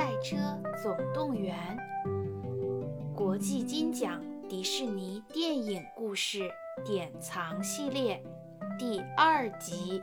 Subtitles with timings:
[0.00, 0.34] 赛车
[0.82, 1.76] 总动员》
[3.14, 6.50] 国际金奖迪士尼电影故事
[6.86, 8.24] 典藏系列
[8.78, 10.02] 第二集。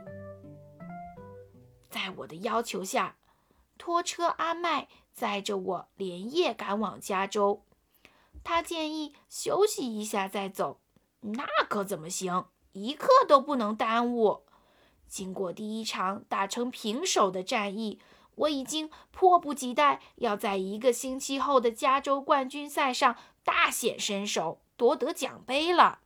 [1.90, 3.16] 在我的要求下，
[3.76, 7.64] 拖车阿麦载着我连夜赶往加州。
[8.44, 10.78] 他建议休息一下再走，
[11.22, 12.44] 那可怎么行？
[12.70, 14.44] 一刻都不能耽误。
[15.08, 17.98] 经过第一场打成平手的战役，
[18.38, 26.00] 我已经迫不及待要在一个星期后的加州冠军赛上大显身手，夺得奖杯了。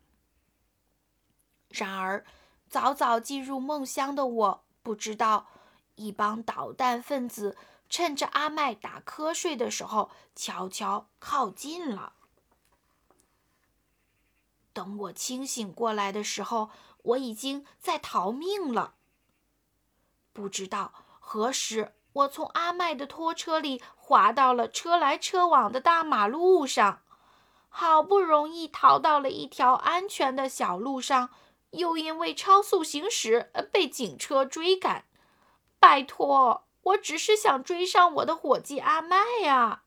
[1.68, 2.24] 然而，
[2.68, 5.48] 早早进入梦乡的我不知道，
[5.94, 7.56] 一帮捣蛋分子
[7.88, 12.14] 趁着阿麦打瞌睡的时候，悄悄靠近了。
[14.72, 16.70] 等我清醒过来的时候，
[17.02, 18.94] 我已经在逃命了。
[20.32, 27.02] 不知道何时，我从阿麦的拖车里滑到了车来车往的大马路上，
[27.68, 31.30] 好不容易逃到了一条安全的小路上，
[31.70, 35.04] 又因为超速行驶被警车追赶。
[35.80, 39.82] 拜托，我只是想追上我的伙计阿麦呀！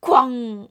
[0.00, 0.68] 哐！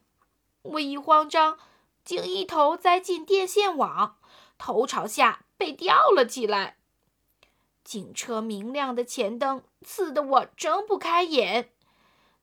[0.62, 1.60] 我一慌张。
[2.06, 4.18] 竟一头栽进电线网，
[4.58, 6.76] 头朝下被吊了起来。
[7.84, 11.72] 警车明亮的前灯刺得我睁不开眼。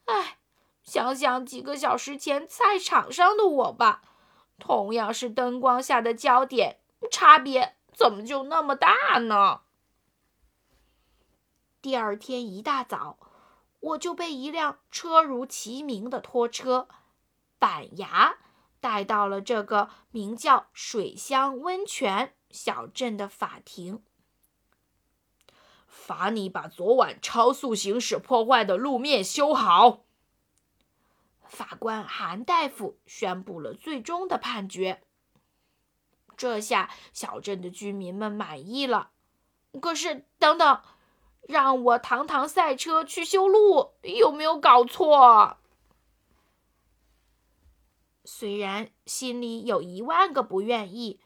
[0.05, 0.39] 唉，
[0.83, 4.03] 想想几个小时前菜场上的我吧，
[4.59, 6.79] 同样是灯光下的焦点，
[7.11, 9.63] 差别怎么就那么大呢？
[11.81, 13.19] 第二天一大早，
[13.81, 16.89] 我就被一辆车如其名的拖车
[17.59, 18.37] 板牙。
[18.83, 24.03] 带到了这个名叫水乡温泉小镇的法庭，
[25.91, 30.05] 罚你把昨晚超速行驶破坏的路面修好。
[31.45, 35.03] 法官韩大夫宣布了最终的判决。
[36.37, 39.11] 这下小镇的居民们满意了。
[39.83, 40.81] 可是，等等，
[41.43, 45.59] 让我堂堂赛车去修路，有没有搞错？
[48.25, 51.21] 虽然心里有一万个不愿意，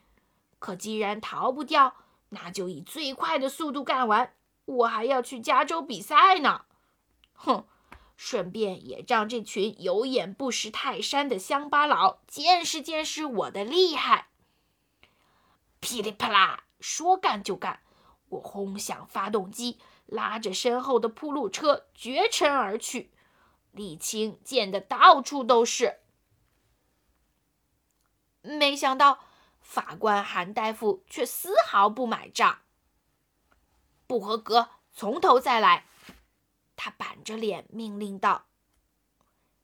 [0.57, 1.95] 可既然逃不掉，
[2.29, 4.33] 那就以最快的速度干完。
[4.65, 6.65] 我还要去加州比赛呢，
[7.33, 7.65] 哼！
[8.17, 14.29] 顺便也让这群有眼不识泰山的乡巴佬见识见识我的厉害。
[15.81, 17.81] 噼里啪啦，说干就干，
[18.29, 23.11] 我轰响发动机，拉着身后的铺路车绝尘而去，
[23.73, 25.99] 沥青溅得到处都是。
[28.41, 29.19] 没想到，
[29.59, 32.59] 法官韩大夫却丝毫不买账。
[34.07, 35.85] 不合格，从头再来！
[36.75, 38.45] 他板着脸命令道：“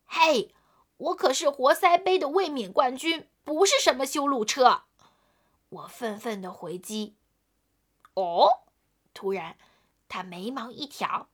[0.06, 0.53] 嘿，
[0.97, 4.84] 我可是活塞杯的卫冕冠军，不是什么修路车！”
[5.69, 7.16] 我愤愤地回击。
[8.13, 8.63] 哦，
[9.13, 9.57] 突然，
[10.07, 11.29] 他眉毛一挑：“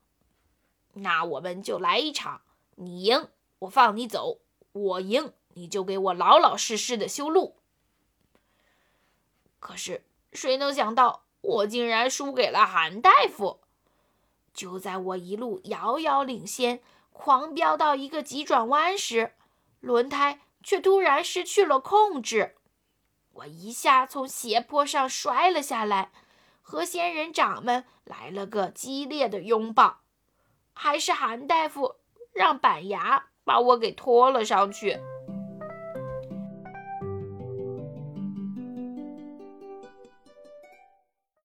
[0.93, 2.41] 那我们就来一场，
[2.75, 3.29] 你赢，
[3.59, 4.39] 我放你走；
[4.71, 7.57] 我赢。”你就给我老老实实的修路。
[9.59, 13.61] 可是谁能想到，我竟然输给了韩大夫。
[14.53, 16.81] 就在我一路遥遥领先，
[17.13, 19.33] 狂飙到一个急转弯时，
[19.79, 22.55] 轮胎却突然失去了控制，
[23.31, 26.11] 我一下从斜坡上摔了下来，
[26.61, 30.01] 和仙人掌们来了个激烈的拥抱。
[30.73, 31.95] 还是韩大夫
[32.33, 34.99] 让板牙把我给拖了上去。